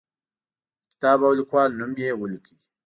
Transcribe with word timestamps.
د 0.83 0.83
کتاب 0.91 1.19
او 1.27 1.33
لیکوال 1.39 1.69
نوم 1.79 1.91
یې 2.01 2.11
ولیکئ. 2.21 2.55